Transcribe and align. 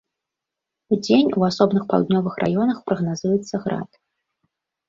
Удзень 0.95 1.29
у 1.41 1.45
асобных 1.49 1.83
паўднёвых 1.91 2.33
раёнах 2.45 2.77
прагназуецца 2.89 3.55
град. 3.67 3.89